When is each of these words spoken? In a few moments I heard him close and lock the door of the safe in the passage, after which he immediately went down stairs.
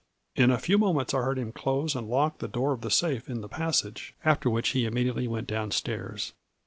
In 0.35 0.49
a 0.49 0.57
few 0.57 0.79
moments 0.79 1.13
I 1.13 1.19
heard 1.21 1.37
him 1.37 1.51
close 1.51 1.93
and 1.93 2.09
lock 2.09 2.39
the 2.39 2.47
door 2.47 2.71
of 2.73 2.81
the 2.81 2.89
safe 2.89 3.29
in 3.29 3.41
the 3.41 3.47
passage, 3.47 4.15
after 4.25 4.49
which 4.49 4.69
he 4.69 4.85
immediately 4.85 5.27
went 5.27 5.45
down 5.45 5.69
stairs. 5.69 6.33